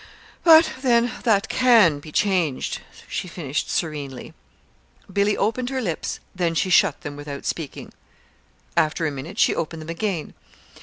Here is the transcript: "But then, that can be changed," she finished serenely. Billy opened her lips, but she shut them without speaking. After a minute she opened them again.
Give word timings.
"But 0.43 0.73
then, 0.81 1.11
that 1.25 1.47
can 1.47 1.99
be 1.99 2.11
changed," 2.11 2.81
she 3.07 3.27
finished 3.27 3.69
serenely. 3.69 4.33
Billy 5.13 5.37
opened 5.37 5.69
her 5.69 5.79
lips, 5.79 6.19
but 6.35 6.57
she 6.57 6.71
shut 6.71 7.01
them 7.01 7.15
without 7.15 7.45
speaking. 7.45 7.93
After 8.75 9.05
a 9.05 9.11
minute 9.11 9.37
she 9.37 9.53
opened 9.53 9.79
them 9.83 9.89
again. 9.89 10.33